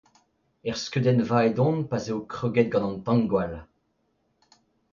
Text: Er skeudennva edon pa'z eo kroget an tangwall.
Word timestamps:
Er 0.69 0.77
skeudennva 0.83 1.37
edon 1.49 1.77
pa'z 1.89 2.05
eo 2.11 2.19
kroget 2.33 2.73
an 2.87 2.97
tangwall. 3.05 3.55